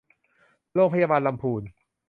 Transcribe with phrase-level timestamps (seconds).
[0.73, 1.61] โรงพยาบาลลำพูน